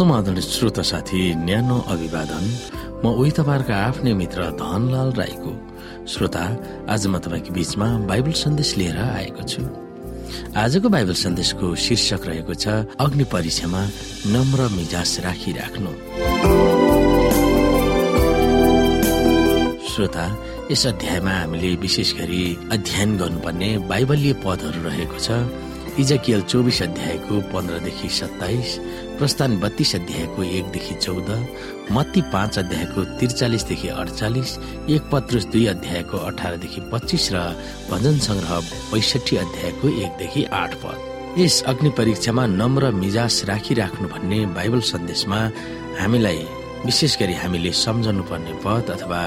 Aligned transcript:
समाधान 0.00 0.40
श्रोता 0.40 0.80
साथी 0.80 1.20
न्यानो 1.44 1.76
अभिवादन। 1.92 2.44
म 3.04 3.12
उही 3.20 3.30
तपाईँहरूको 3.36 3.72
आफ्नै 3.84 4.12
मित्र 4.16 4.40
धनलाल 4.56 5.10
राईको। 5.12 5.52
श्रोता 6.08 6.44
आज 6.88 7.02
म 7.12 7.20
तपाईँको 7.20 7.52
बीचमा 7.52 7.88
बाइबल 8.08 8.32
सन्देश 8.32 8.70
लिएर 8.80 8.96
आएको 8.96 9.42
छु। 9.44 9.62
आजको 10.56 10.88
बाइबल 10.88 11.16
सन्देशको 11.20 11.66
शीर्षक 11.84 12.22
रहेको 12.32 12.54
छ 12.56 12.88
अग्नि 12.96 13.24
परीक्षामा 13.28 13.82
नम्र 14.32 14.60
मिजास 14.72 15.12
राखिराख्नु। 15.20 15.92
श्रोता 19.84 20.26
यस 20.72 20.82
अध्यायमा 20.96 21.34
हामीले 21.40 21.76
विशेष 21.84 22.10
गरी 22.16 22.44
अध्ययन 22.72 23.10
गर्नुपर्ने 23.20 23.70
बाइबलीय 23.90 24.32
पदहरू 24.40 24.80
रहेको 24.88 25.18
छ। 25.20 25.28
इजकियल 26.00 26.42
चौबिस 26.48 26.82
अध्यायको 26.82 27.34
पन्ध्रदेखि 27.52 28.08
सत्ताइस 28.08 28.70
प्रस्थान 29.20 29.58
बत्तीस 29.60 29.94
अध्यायको 29.94 30.42
एकदेखि 30.42 30.94
चौध 30.94 31.28
मत्ती 31.92 32.20
पाँच 32.32 32.58
अध्यायको 32.58 33.02
त्रिचालिसदेखि 33.18 33.88
अडचालिस 34.00 34.50
एक 34.90 35.02
पत्रुस 35.12 35.44
दुई 35.52 35.64
अध्यायको 35.66 36.18
अठारदेखि 36.28 36.80
पच्चिस 36.92 37.28
र 37.32 37.38
भजन 37.90 38.16
संग्रह 38.26 38.52
पैसठी 38.92 39.36
अध्यायको 39.36 39.88
एकदेखि 40.04 40.44
आठ 40.60 40.74
पद। 40.82 40.96
यस 41.38 41.62
अग्नि 41.68 41.90
परीक्षामा 41.98 42.46
नम्र 42.46 42.90
मिजास 43.02 43.44
राखिराख्नु 43.44 44.08
भन्ने 44.08 44.38
बाइबल 44.56 44.80
सन्देशमा 44.92 45.40
हामीलाई 46.00 46.42
विशेष 46.84 47.16
गरी 47.20 47.34
हामीले 47.34 47.70
सम्झनु 47.76 48.22
पर्ने 48.30 48.52
पद 48.64 48.90
अथवा 48.90 49.20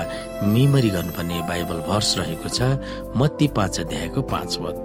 मिमरी 0.54 0.90
गर्नुपर्ने 0.90 1.40
बाइबल 1.50 1.80
भर्स 1.88 2.10
रहेको 2.18 2.50
छ 2.50 2.62
मत्ती 3.18 3.48
पाँच 3.58 3.80
अध्यायको 3.80 4.22
पाँच 4.34 4.56
पद 4.62 4.76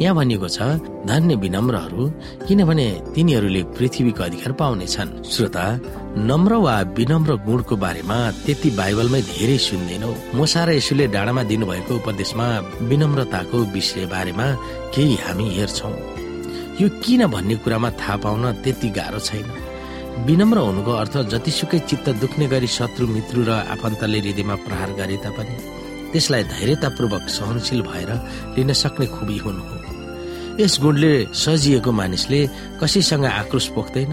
यहाँ 0.00 0.14
भनिएको 0.16 0.48
छ 0.56 0.58
धन्य 1.06 1.34
विनम्रहरू 1.44 2.08
किनभने 2.48 2.88
तिनीहरूले 3.14 3.62
पृथ्वीको 3.76 4.22
अधिकार 4.22 4.52
पाउनेछन् 4.60 5.12
श्रोता 5.34 5.66
नम्र 6.30 6.54
वा 6.66 6.76
विनम्र 6.98 7.36
गुणको 7.46 7.76
बारेमा 7.84 8.18
त्यति 8.44 8.70
बाइबलमै 8.80 9.20
धेरै 9.30 9.58
सुन्दैनौ। 9.68 10.10
मोसा 10.34 10.64
र 10.66 10.70
यसुले 10.80 11.06
डाँडामा 11.14 11.42
दिनुभएको 11.50 11.92
उपदेशमा 12.00 12.46
विनम्रताको 12.90 13.58
विषय 13.74 14.06
बारेमा 14.14 14.46
केही 14.94 15.14
हामी 15.24 15.46
हेर्छौ। 15.58 15.92
यो 16.80 16.88
किन 17.04 17.26
भन्ने 17.34 17.56
कुरामा 17.62 17.90
थाहा 18.00 18.16
पाउन 18.24 18.44
त्यति 18.64 18.88
गाह्रो 18.98 19.20
छैन? 19.28 19.46
विनम्र 20.16 20.58
हुनुको 20.58 20.92
अर्थ 20.92 21.16
जतिसुकै 21.32 21.78
चित्त 21.88 22.08
दुख्ने 22.20 22.46
गरी 22.48 22.66
शत्रु 22.66 23.06
मित्रु 23.06 23.42
र 23.44 23.50
आफन्तले 23.68 24.18
हृदयमा 24.18 24.54
प्रहार 24.64 24.90
गरे 24.96 25.16
तापनि 25.24 25.56
त्यसलाई 26.12 26.42
धैर्यतापूर्वक 26.52 27.24
सहनशील 27.28 27.80
भएर 27.84 28.10
लिन 28.56 28.72
सक्ने 28.72 29.06
खुबी 29.12 29.36
हुनु 29.44 29.62
हो। 29.68 29.76
यस 30.56 30.74
गुणले 30.80 31.12
सजिएको 31.36 31.92
मानिसले 31.92 32.40
कसैसँग 32.80 33.24
आक्रोश 33.40 33.66
पोख्दैन। 33.76 34.12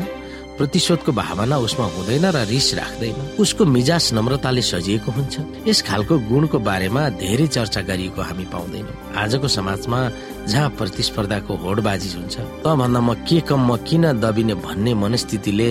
प्रतिशोधको 0.57 1.11
भावना 1.11 1.57
उसमा 1.65 1.85
हुँदैन 1.95 2.25
र 2.29 2.37
रिस 2.45 2.67
राख्दैन। 2.77 3.41
उसको 3.41 3.65
मिजाज 3.65 4.13
नम्रताले 4.13 4.61
सजिएको 4.61 5.09
हुन्छ। 5.11 5.65
यस 5.67 5.81
खालको 5.81 6.13
गुणको 6.29 6.57
बारेमा 6.61 7.01
धेरै 7.17 7.47
चर्चा 7.47 7.81
गरिएको 7.89 8.21
हामी 8.21 8.45
पाउँदैनौँ। 8.53 8.95
आजको 9.17 9.47
समाजमा 9.47 9.99
जहाँ 10.45 10.69
प्रतिस्पर्धाको 10.77 11.53
होडबाजी 11.57 12.09
हुन्छ 12.17 12.35
त 12.61 12.65
भन्दा 12.69 12.99
म 13.01 13.13
के 13.25 13.39
कम 13.49 13.61
म 13.65 13.81
किन 13.81 14.21
दबिने 14.21 14.55
भन्ने 14.61 14.93
मनस्थितिले 14.93 15.69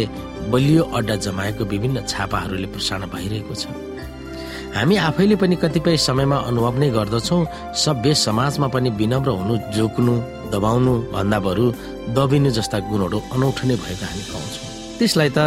बलियो 0.50 0.82
अड्डा 0.98 1.16
जमाएको 1.30 1.62
विभिन्न 1.62 1.96
छापाहरूले 2.02 2.66
प्रसारण 2.74 3.06
भइरहेको 3.14 3.54
छ। 3.54 3.64
हामी 4.74 4.96
आफैले 4.96 5.36
पनि 5.36 5.56
कतिपय 5.62 5.96
समयमा 6.00 6.36
अनुभव 6.48 6.74
नै 6.80 6.88
गर्दछौ। 6.90 7.38
सभ्य 7.76 8.14
समाजमा 8.26 8.66
पनि 8.74 8.90
विनम्र 8.98 9.30
हुनु 9.30 9.54
जोक्नु 9.76 10.14
दबाउनु 10.50 10.92
भन्दा 11.14 11.38
बरु 11.46 11.64
दबिनु 12.16 12.50
जस्ता 12.56 12.78
गुणहरू 12.90 13.18
अनौठो 13.30 13.62
नै 13.68 13.76
भएको 13.76 14.04
हामी 14.10 14.24
पाउँछौँ। 14.32 14.71
त्यसलाई 15.02 15.30
त 15.34 15.40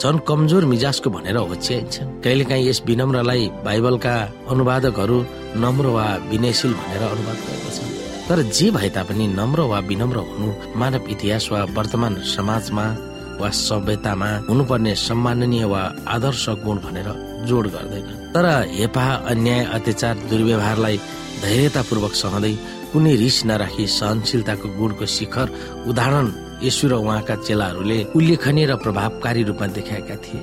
झन 0.00 0.16
कमजोर 0.28 0.64
मिजाजको 0.72 1.08
भनेर 1.12 1.36
होच्याइन्छ 1.52 1.96
कहिलेकाहीँ 2.24 2.64
यस 2.68 2.78
विनम्रलाई 2.88 3.42
बाइबलका 3.64 4.14
अनुवादकहरू 4.52 5.18
नम्र 5.62 5.86
वा 5.96 6.04
विनयशील 6.30 6.72
भनेर 6.80 7.02
अनुवाद 7.12 7.38
गर्दछन् 7.46 7.92
तर 8.28 8.38
जे 8.56 8.66
भए 8.72 8.88
तापनि 8.96 9.26
नम्र 9.40 9.60
वा 9.70 9.78
विनम्र 9.90 10.18
हुनु 10.28 10.48
मानव 10.80 11.10
इतिहास 11.12 11.48
वा 11.52 11.60
वर्तमान 11.76 12.14
समाजमा 12.34 12.86
वा 13.40 13.48
सभ्यतामा 13.60 14.30
हुनुपर्ने 14.48 14.94
सम्माननीय 15.06 15.64
वा 15.72 15.82
आदर्श 16.14 16.44
गुण 16.64 16.76
भनेर 16.84 17.08
जोड 17.48 17.66
गर्दैन। 17.74 18.08
तर 18.34 18.46
हेपा 18.78 19.04
अन्याय 19.32 19.60
अत्याचार 19.76 20.14
दुर्व्यवहारलाई 20.30 20.96
धैर्यतापूर्वक 21.44 22.14
सहँदै 22.22 22.54
कुनै 22.92 23.14
रिस 23.24 23.44
नराखी 23.50 23.86
सहनशीलताको 23.98 24.68
गुणको 24.78 25.06
शिखर 25.16 25.46
उदाहरण 25.90 26.26
यसु 26.62 26.88
र 26.88 26.94
उहाँका 26.94 27.34
चेलाहरूले 27.46 27.98
उल्लेखनीय 28.16 28.66
र 28.66 28.76
प्रभावकारी 28.76 29.42
रूपमा 29.42 29.66
देखाएका 29.76 30.16
थिए। 30.24 30.42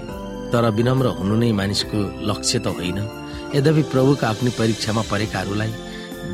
तर 0.52 0.63
विनम्र 0.78 1.07
हुनु 1.18 1.35
नै 1.35 1.52
मानिसको 1.52 2.00
लक्ष्य 2.30 2.59
त 2.59 2.68
होइन। 2.68 3.00
यद्यपि 3.56 3.84
प्रभुका 3.94 4.30
अग्नि 4.30 4.52
परीक्षामा 4.59 5.02
परेकाहरूलाई 5.12 5.72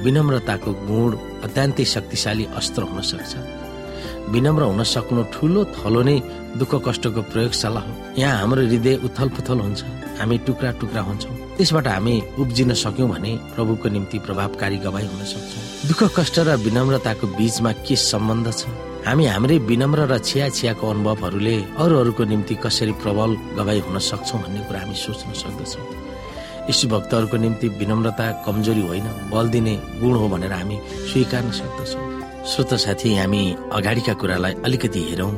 विनम्रताको 0.03 0.71
गुण 0.87 1.11
अत्यन्तै 1.45 1.85
शक्तिशाली 1.85 2.45
अस्त्र 2.59 2.81
हुन 2.83 3.01
सक्छ। 3.01 3.33
विनम्र 4.33 4.63
हुन 4.63 4.83
सक्नु 4.83 5.21
ठुलो 5.33 5.61
थलो 5.75 6.01
नै 6.01 6.17
दुःख 6.57 6.71
कष्टको 6.87 7.21
प्रयोगशाला 7.31 7.79
हो। 7.79 7.91
यहाँ 8.17 8.39
हाम्रो 8.39 8.61
हृदय 8.65 8.95
उथल 9.05 9.29
पुथल 9.29 9.59
हुन्छ। 9.59 9.81
हामी 10.19 10.37
टुक्रा 10.47 10.71
टुक्रा 10.81 11.01
हुन्छौँ। 11.01 11.35
त्यसबाट 11.57 11.87
हामी 11.87 12.15
उब्जिन 12.39 12.73
सक्यौँ 12.73 13.09
भने 13.09 13.31
प्रभुको 13.55 13.87
निम्ति 13.89 14.17
प्रभावकारी 14.19 14.77
गवाई 14.77 15.05
हुन 15.05 15.23
सक्छौँ। 15.23 15.63
दुःख 15.87 16.01
कष्ट 16.17 16.39
र 16.39 16.55
विनम्रताको 16.65 17.27
बीचमा 17.37 17.71
के 17.85 17.95
सम्बन्ध 17.95 18.47
छ? 18.51 18.65
हामी 19.05 19.25
हाम्रै 19.25 19.57
विनम्र 19.69 19.99
र 20.09 20.17
छिया 20.17 20.45
छियाको 20.49 20.85
अनुभवहरूले 20.89 21.55
अरूहरूको 21.77 22.23
निम्ति 22.25 22.55
कसरी 22.57 22.93
प्रबल 23.03 23.29
गवाई 23.57 23.79
हुन 23.85 23.97
सक्छौँ 24.01 24.39
भन्ने 24.43 24.61
कुरा 24.65 24.79
हामी 24.81 24.95
सोच्न 24.97 25.29
सक्दछौँ। 25.41 25.85
यी 26.69 26.87
भक्तहरूको 26.89 27.37
निम्ति 27.37 27.67
विनम्रता 27.79 28.25
कमजोरी 28.45 28.83
होइन 28.89 29.07
बल 29.29 29.45
दिने 29.53 29.75
गुण 30.01 30.13
हो 30.17 30.25
भनेर 30.33 30.53
हामी 30.57 30.77
स्वीकार्न 31.09 31.51
सक्दछौँ। 31.53 32.03
श्रोत 32.49 32.73
साथी 32.81 33.09
हामी 33.15 33.41
अगाडिका 33.77 34.13
कुरालाई 34.17 34.53
अलिकति 34.65 35.01
हेरौँ। 35.09 35.33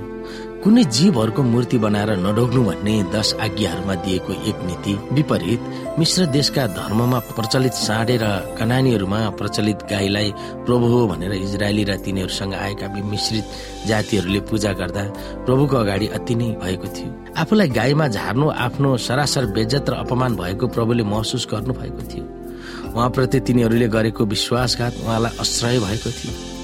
कुनै 0.68 0.84
जीवहरूको 0.92 1.42
मूर्ति 1.48 1.78
बनाएर 1.80 2.10
नढोग्नु 2.20 2.62
भन्ने 2.68 2.94
दश 3.16 3.30
आज्ञाहरूमा 3.40 3.94
दिएको 4.04 4.32
एक 4.50 4.58
नीति 4.68 4.94
विपरीत 5.16 5.62
मिश्र 6.00 6.26
देशका 6.36 6.66
धर्ममा 6.76 7.20
प्रचलित 7.38 7.76
साँडे 7.88 8.16
र 8.20 8.26
कनानीहरूमा 8.60 9.20
प्रचलित 9.40 9.80
गाईलाई 9.92 10.32
प्रभु 10.68 10.88
हो 10.94 11.00
भनेर 11.08 11.34
इजरायली 11.36 11.84
र 11.88 11.96
तिनीहरूसँग 12.04 12.54
आएका 12.56 12.88
मिश्रित 13.14 13.46
जातिहरूले 13.88 14.40
पूजा 14.44 14.72
गर्दा 14.76 15.04
प्रभुको 15.48 15.76
अगाडि 15.78 16.08
अति 16.20 16.36
नै 16.36 16.50
भएको 16.60 16.88
थियो। 16.96 17.10
आफूलाई 17.40 17.70
गाईमा 17.80 18.08
झार्नु 18.12 18.50
आफ्नो 18.68 18.90
सरासर 19.08 19.46
बेज्जत 19.56 19.90
र 19.90 20.04
अपमान 20.04 20.36
भएको 20.36 20.68
प्रभुले 20.76 21.04
महसुस 21.14 21.48
गर्नु 21.52 21.80
भएको 21.80 22.04
थियो। 22.12 22.26
उहाँप्रति 22.92 23.40
तिनीहरूले 23.48 23.88
गरेको 23.88 24.26
विश्वासघात 24.36 24.94
उहाँलाई 25.00 25.38
आश्रय 25.40 25.80
भएको 25.80 26.12
थियो। 26.12 26.57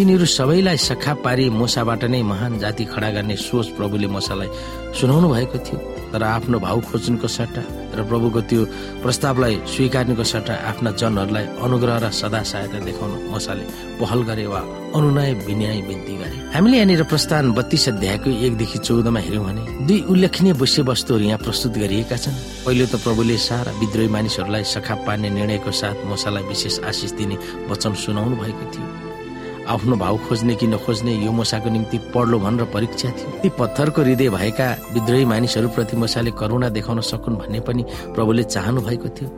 तिनीहरू 0.00 0.24
सबैलाई 0.24 0.76
सखा 0.80 1.12
पारी 1.20 1.44
मोसाबाट 1.52 2.08
नै 2.08 2.22
महान 2.24 2.56
जाति 2.58 2.84
खडा 2.88 3.08
गर्ने 3.20 3.36
सोच 3.36 3.76
प्रभुले 3.76 4.08
मोसालाई 4.08 4.48
सुनाउनु 4.96 5.28
भएको 5.28 5.58
थियो। 5.60 5.78
तर 6.08 6.22
आफ्नो 6.24 6.56
भाउ 6.56 6.80
खोज्नुको 6.88 7.28
सट्टा 7.28 7.62
र 7.92 8.00
प्रभुको 8.08 8.40
त्यो 8.48 8.60
प्रस्तावलाई 9.04 9.54
स्वीकार्नुको 9.68 10.24
सट्टा 10.24 10.54
आफ्ना 10.72 10.90
जनहरूलाई 10.96 11.46
अनुग्रह 11.60 11.96
र 12.00 12.06
सदा 12.16 12.40
सहायता 12.48 12.78
देखाउन 12.80 13.12
मसाले 13.28 13.64
पहल 14.00 14.20
गरे 14.24 14.46
वा 14.48 14.60
अनुनय 14.96 15.32
विनय 15.44 15.80
बिन्ती 15.84 16.14
गरे। 16.16 16.36
हामीले 16.56 16.76
यहाँनिर 16.80 17.02
प्रस्थान 17.12 17.52
बत्तीस 17.52 17.88
अध्यायको 17.92 18.30
एकदेखि 18.48 18.78
चौधमा 18.80 19.20
हेऱ्यौँ 19.20 19.44
भने 19.44 19.62
दुई 19.84 20.00
उल्लेखनीय 20.08 20.52
विषय 20.64 20.82
वस्तुहरू 20.88 21.24
यहाँ 21.28 21.44
प्रस्तुत 21.44 21.72
गरिएका 21.76 22.16
छन्। 22.16 22.40
पहिलो 22.64 22.86
त 22.88 23.04
प्रभुले 23.04 23.36
सारा 23.36 23.76
विद्रोही 23.76 24.08
मानिसहरूलाई 24.16 24.64
सखा 24.64 24.94
पार्ने 25.04 25.28
निर्णयको 25.36 25.70
साथ 25.76 26.08
मसालाई 26.08 26.48
विशेष 26.48 26.80
आशिष 26.88 27.12
दिने 27.20 27.36
वचन 27.68 27.92
सुनाउनु 28.00 28.36
भएको 28.40 28.64
थियो। 28.72 29.09
आफ्नो 29.68 29.96
भाउ 29.96 30.16
खोज्ने 30.28 30.54
कि 30.54 30.66
नखोज्ने 30.66 31.12
यो 31.14 31.32
मसाको 31.32 31.70
निम्ति 31.70 31.98
पढ्लो 32.14 32.38
भनेर 32.38 32.64
परीक्षा 32.64 33.08
थियो। 33.10 33.30
ती 33.42 33.48
पत्थरको 33.48 34.02
हृदय 34.02 34.28
भएका 34.28 34.66
विद्रोही 34.92 35.24
मानिसहरूप्रति 35.24 35.96
मसाले 35.96 36.30
करुणा 36.30 36.68
देखाउन 36.68 37.00
सकुन् 37.00 37.36
भन्ने 37.36 37.60
पनि 37.60 37.82
प्रभुले 38.14 38.42
चाहनु 38.44 38.80
भएको 38.80 39.08
थियो। 39.08 39.28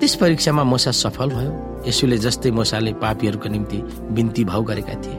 त्यस 0.00 0.14
परीक्षामा 0.14 0.64
मसा 0.64 0.90
सफल 0.90 1.28
भयो। 1.30 1.52
यसुले 1.88 2.18
जस्तै 2.18 2.50
मसाले 2.50 2.92
पापीहरूको 3.02 3.48
निम्ति 3.48 3.78
बिन्ती 4.14 4.44
भाउ 4.44 4.62
गरेका 4.62 4.94
थिए। 4.94 5.16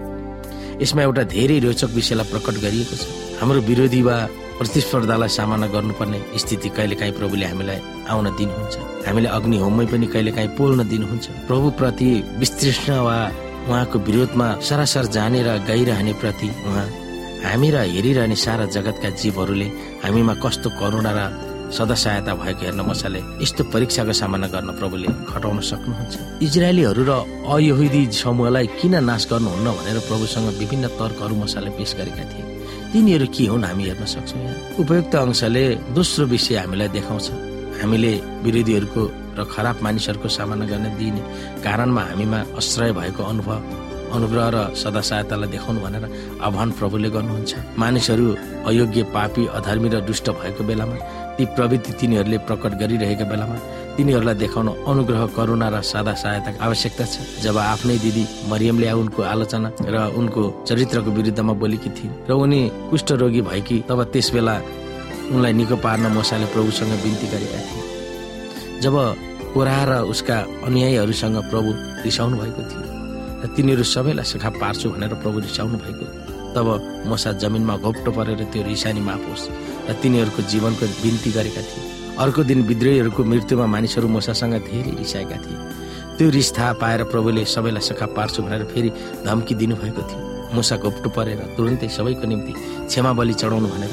यसमा 0.82 1.02
एउटा 1.04 1.24
धेरै 1.24 1.60
रोचक 1.60 1.92
विषयलाई 1.92 2.28
प्रकट 2.32 2.56
गरिएको 2.64 2.96
छ। 2.96 3.04
हाम्रो 3.40 3.62
विरोधी 3.62 4.02
वा 4.02 4.16
प्रतिस्पर्धालाई 4.60 5.30
सामना 5.30 5.68
गर्नुपर्ने 5.68 6.20
स्थिति 6.38 6.70
कहिलेकाहीँ 6.70 7.14
प्रभुले 7.14 7.46
हामीलाई 7.46 7.80
आउन 8.08 8.26
दिनुहुन्छ। 8.36 8.76
हामीले 9.08 9.28
अग्नि 9.28 9.58
होममै 9.58 9.86
पनि 9.86 10.08
कहिलेकाहीँ 10.08 10.50
पोल्न 10.58 10.88
दिनुहुन्छ। 10.88 11.28
प्रभुप्रति 11.48 12.10
विस्तृष्ण 12.40 12.90
वा 13.00 13.18
उहाँको 13.70 13.98
विरोधमा 14.08 14.48
सरासर 14.68 15.06
जाने 15.16 15.42
र 15.44 15.50
गाइरहने 15.70 16.14
प्रति 16.22 16.50
उहाँ 16.68 16.88
हामी 17.46 17.70
र 17.70 17.78
हेरिरहने 17.96 18.36
सारा 18.36 18.66
जगतका 18.76 19.10
जीवहरूले 19.22 19.68
हामीमा 20.04 20.34
कस्तो 20.44 20.70
करुणा 20.80 21.12
र 21.14 21.22
सदा 21.70 21.96
सहायता 21.96 22.34
भएको 22.34 22.66
हेर्न 22.66 22.82
मसाले 22.82 23.22
यस्तो 23.46 23.64
परीक्षाको 23.70 24.14
सामना 24.20 24.48
गर्न 24.50 24.70
प्रभुले 24.74 25.08
खटाउन 25.30 25.60
सक्नुहुन्छ। 25.62 26.16
इजरायलीहरू 26.42 27.04
र 27.06 27.12
अयहुदी 27.46 28.02
समूहलाई 28.10 28.68
किन 28.82 28.96
नाश 29.06 29.24
गर्नुहुन्न 29.30 29.68
भनेर 29.78 29.98
प्रभुसँग 30.10 30.48
विभिन्न 30.60 30.86
तर्कहरू 30.98 31.36
मसाले 31.38 31.70
पेश 31.78 31.94
गरेका 32.00 32.24
थिए। 32.26 32.44
तिनीहरू 32.90 33.28
के 33.30 33.46
हुन् 33.54 33.66
हामी 33.70 33.84
हेर्न 33.86 34.06
सक्छौँ 34.10 34.42
यहाँ? 34.42 34.58
उपयुक्त 34.82 35.16
अंशले 35.16 35.64
दोस्रो 35.94 36.26
विषय 36.26 36.58
हामीलाई 36.58 36.90
देखाउँछ। 36.98 37.28
हामीले 37.80 38.14
विरोधीहरूको 38.44 39.02
र 39.40 39.44
खराब 39.54 39.76
मानिसहरूको 39.86 40.28
सामना 40.38 40.66
गर्न 40.72 40.86
दिइने 41.00 41.22
कारणमा 41.64 42.02
हामीमा 42.10 42.40
आश्रय 42.60 42.92
भएको 43.00 43.24
अनुभव 43.24 43.60
अनुग्रह 44.10 44.48
र 44.50 44.58
सदा 44.74 45.02
सहायतालाई 45.06 45.50
देखाउनु 45.54 45.80
भनेर 45.86 46.06
आह्वान 46.42 46.70
प्रभुले 46.78 47.10
गर्नुहुन्छ। 47.16 47.52
मानिसहरू 47.78 48.26
अयोग्य 48.70 49.04
पापी 49.16 49.44
अधर्मी 49.58 49.90
र 49.94 50.00
दुष्ट 50.10 50.30
भएको 50.40 50.64
बेलामा 50.66 50.96
ती 51.38 51.46
प्रवृत्ति 51.56 51.92
तिनीहरूले 52.00 52.38
प्रकट 52.48 52.72
गरिरहेका 52.82 53.26
बेलामा 53.32 53.58
तिनीहरूलाई 53.96 54.36
देखाउन 54.42 54.68
अनुग्रह 54.90 55.22
करुणा 55.38 55.68
र 55.70 55.82
सादा 55.86 56.14
सहायताको 56.18 56.58
आवश्यकता 56.58 57.06
छ। 57.06 57.16
जब 57.46 57.58
आफ्नै 57.70 57.98
दिदी 58.02 58.24
मरियमले 58.50 58.92
उनको 58.98 59.22
आलोचना 59.24 59.70
र 59.94 59.96
उनको 60.18 60.42
चरित्रको 60.68 61.10
विरुद्धमा 61.14 61.54
बोलेकी 61.62 61.90
थिइन् 61.98 62.18
र 62.30 62.32
उनी 62.34 62.62
कुष्ठरोगी 62.90 63.42
भएकी 63.46 63.78
तब 63.90 64.00
त्यस 64.10 64.28
बेला 64.34 64.56
उनलाई 65.30 65.54
निको 65.54 65.76
पार्न 65.86 66.04
मसाले 66.18 66.46
प्रभुसँग 66.50 66.92
बिन्ती 67.06 67.28
गरेका 67.30 67.60
थिए 67.68 67.84
जब 68.82 68.96
कोरा 69.54 69.84
र 69.84 69.92
उसका 70.06 70.38
अनुयायीहरूसँग 70.66 71.38
प्रभु 71.50 71.70
रिसाउनु 72.06 72.38
भएको 72.38 72.62
थियो। 72.70 72.84
र 73.42 73.46
तिनीहरू 73.56 73.84
सबैलाई 73.84 74.26
सखा 74.26 74.50
पार्छु 74.62 74.90
भनेर 74.94 75.14
प्रभु 75.24 75.38
रिसाउनु 75.40 75.78
भएको। 75.78 76.06
तब 76.56 76.68
मसा 77.08 77.32
जमिनमा 77.42 77.76
घोप्टो 77.78 78.12
परेर 78.12 78.44
त्यो 78.52 78.64
रिसानी 78.64 79.02
माफ 79.02 79.24
होस् 79.30 79.50
र 79.90 79.94
तिनीहरूको 80.02 80.42
जीवनको 80.50 80.86
बिन्ती 81.02 81.32
गरेका 81.32 81.62
थिए। 81.62 81.84
अर्को 82.20 82.44
दिन 82.44 82.62
विद्रोहीहरूको 82.62 83.24
मृत्युमा 83.24 83.66
मानिसहरू 83.66 84.08
मोसासँग 84.08 84.56
धेरै 84.70 84.92
रिसाएका 84.98 85.38
थिए। 85.46 85.58
त्यो 86.18 86.30
रिस 86.30 86.50
थाहा 86.58 86.74
पाएर 86.82 87.04
प्रभुले 87.04 87.46
सबैलाई 87.46 87.82
सखा 87.82 88.06
पार्छु 88.18 88.44
भनेर 88.44 88.64
फेरि 88.66 88.90
धम्की 89.26 89.56
दिनुभएको 89.56 90.02
थियो। 90.10 90.39
मुसा 90.54 90.76
घोप्टो 90.78 91.10
परेर 91.16 91.40
तुरन्तै 91.58 91.88
सबैको 91.88 92.26
निम्ति 92.28 92.54
क्षमा 92.90 93.12
बलि 93.14 93.34
चढाउनु 93.42 93.68
भनेर 93.74 93.92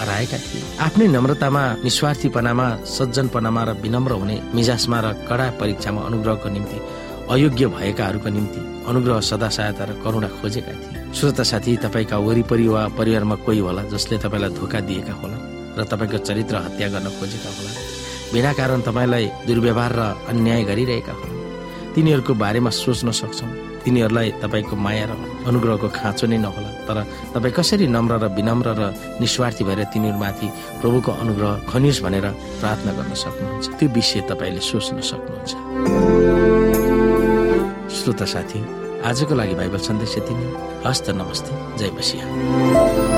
हराएका 0.00 0.38
थिए। 0.38 0.62
आफ्नै 0.84 1.06
नम्रतामा 1.14 1.62
निस्वार्थीपनामा 1.84 2.66
सज्जनपनामा 2.96 3.62
र 3.64 3.70
विनम्र 3.82 4.12
हुने 4.20 4.36
मिजासमा 4.54 4.98
र 5.04 5.06
कडा 5.28 5.46
परीक्षामा 5.60 6.00
अनुग्रहको 6.08 6.48
निम्ति 6.48 6.78
अयोग्य 7.32 7.66
भएकाहरूको 7.76 8.28
निम्ति 8.28 8.60
अनुग्रह 8.90 9.20
सदा 9.30 9.48
सहायता 9.56 9.84
र 9.84 9.92
करुणा 10.02 10.28
खोजेका 10.42 10.72
थिए। 10.74 11.00
श्रोता 11.14 11.42
साथी 11.42 11.76
तपाईँका 11.84 12.16
वरिपरि 12.18 12.66
वा 12.66 12.82
परिवारमा 12.98 13.36
कोही 13.46 13.60
होला 13.62 13.82
जसले 13.94 14.18
तपाईँलाई 14.24 14.50
धोका 14.58 14.80
दिएका 14.88 15.14
होला 15.22 15.38
र 15.78 15.80
तपाईँको 15.86 16.18
चरित्र 16.28 16.56
हत्या 16.66 16.88
गर्न 16.94 17.08
खोजेका 17.18 17.50
होला? 17.56 17.72
बिना 18.32 18.52
कारण 18.58 18.80
तपाईँलाई 18.82 19.26
दुर्व्यवहार 19.46 19.92
र 19.92 20.02
अन्याय 20.30 20.62
गरिरहेका 20.64 21.12
हुन् 21.12 21.40
तिनीहरूको 21.94 22.32
बारेमा 22.34 22.70
सोच्न 22.72 23.10
सक्छौँ। 23.12 23.71
तिनीहरूलाई 23.84 24.28
तपाईँको 24.42 24.74
माया 24.76 25.04
र 25.10 25.12
अनुग्रहको 25.46 25.88
खाँचो 25.90 26.26
नै 26.26 26.38
नहोला। 26.38 26.70
तर 26.86 26.96
तपाईँ 27.34 27.54
कसरी 27.54 27.86
नम्र 27.86 28.12
र 28.22 28.24
विनम्र 28.32 28.68
र 28.78 28.82
निस्वार्थी 29.20 29.62
भएर 29.64 29.80
तिनीहरूमाथि 29.92 30.48
प्रभुको 30.80 31.10
अनुग्रह 31.12 31.50
खनियोस् 31.70 32.02
भनेर 32.02 32.26
प्रार्थना 32.60 32.92
गर्न 32.98 33.12
सक्नुहुन्छ। 33.14 33.64
त्यो 33.78 33.88
विषय 33.90 34.20
तपाईँले 34.30 34.62
सोच्न 34.62 34.96
सक्नुहुन्छ। 35.02 35.50
श्रोता 37.92 38.24
साथी 38.24 38.60
आजको 39.02 39.34
लागि 39.34 39.54
बाइबल 39.58 39.80
सन्देश 39.82 40.14
यति 40.18 40.34
नै। 40.34 40.46
हस्त 40.86 41.10
नमस्ते। 41.10 41.50
जय 41.78 41.90
बसिया 41.98 43.11